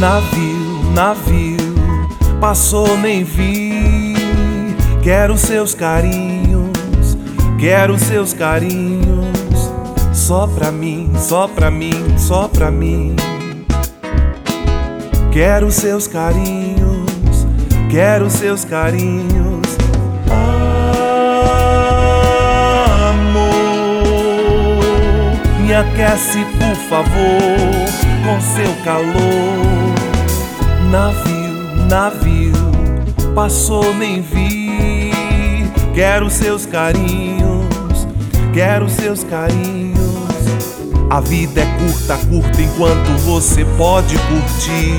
[0.00, 1.58] Navio, navio,
[2.40, 3.89] passou nem vi.
[5.12, 7.18] Quero seus carinhos,
[7.58, 9.72] quero seus carinhos.
[10.12, 13.16] Só pra mim, só pra mim, só pra mim.
[15.32, 17.10] Quero seus carinhos,
[17.90, 19.66] quero seus carinhos.
[23.08, 23.64] Amor,
[25.60, 27.10] me aquece, por favor,
[28.24, 29.92] com seu calor.
[30.88, 32.52] Navio, navio,
[33.34, 34.99] passou nem vi.
[35.94, 38.06] Quero seus carinhos,
[38.52, 39.98] quero seus carinhos.
[41.10, 44.94] A vida é curta, curta enquanto você pode curtir,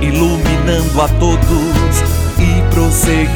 [0.00, 2.02] iluminando a todos
[2.38, 3.28] e prosseguir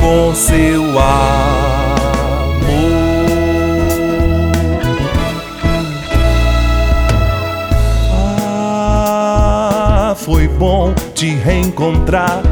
[0.00, 0.96] com seu amor.
[8.12, 12.42] Ah, foi bom te reencontrar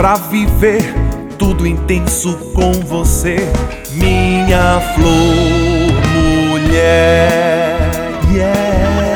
[0.00, 0.94] pra viver
[1.36, 3.36] tudo intenso com você,
[3.92, 7.78] minha flor mulher.
[8.32, 9.10] Yeah.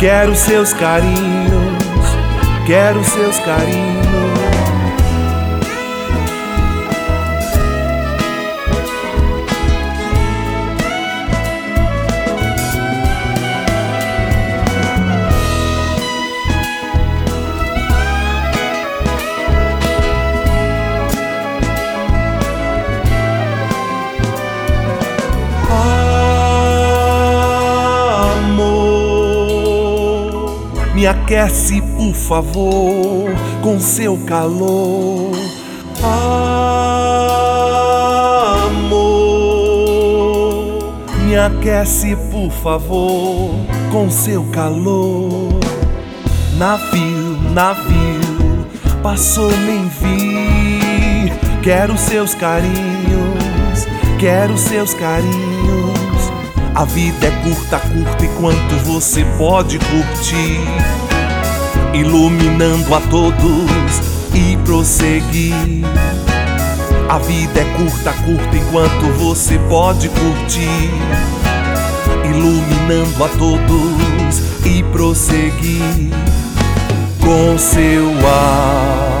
[0.00, 2.16] Quero seus carinhos,
[2.66, 4.27] quero seus carinhos.
[30.98, 33.30] Me aquece, por favor,
[33.62, 35.30] com seu calor.
[38.66, 39.94] Amor,
[41.24, 43.54] me aquece, por favor,
[43.92, 45.60] com seu calor.
[46.56, 48.66] Navio, navio,
[49.00, 51.32] passou nem vi.
[51.62, 53.86] Quero seus carinhos,
[54.18, 56.07] quero seus carinhos.
[56.78, 60.60] A vida é curta, curta enquanto você pode curtir,
[61.92, 64.00] iluminando a todos
[64.32, 65.84] e prosseguir.
[67.08, 70.92] A vida é curta, curta enquanto você pode curtir,
[72.24, 76.12] iluminando a todos e prosseguir
[77.20, 79.18] com seu ar.